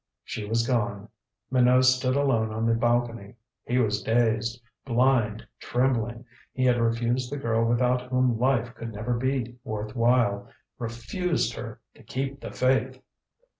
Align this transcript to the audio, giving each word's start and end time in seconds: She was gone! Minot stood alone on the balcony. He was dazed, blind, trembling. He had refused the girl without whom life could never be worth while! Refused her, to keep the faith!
She 0.23 0.45
was 0.47 0.65
gone! 0.65 1.09
Minot 1.51 1.85
stood 1.85 2.15
alone 2.15 2.51
on 2.51 2.65
the 2.65 2.73
balcony. 2.73 3.35
He 3.67 3.77
was 3.77 4.01
dazed, 4.01 4.59
blind, 4.83 5.45
trembling. 5.59 6.25
He 6.53 6.65
had 6.65 6.81
refused 6.81 7.31
the 7.31 7.37
girl 7.37 7.63
without 7.65 8.09
whom 8.09 8.39
life 8.39 8.73
could 8.73 8.91
never 8.91 9.13
be 9.13 9.59
worth 9.63 9.95
while! 9.95 10.49
Refused 10.79 11.53
her, 11.53 11.81
to 11.93 12.01
keep 12.01 12.39
the 12.39 12.49
faith! 12.51 12.99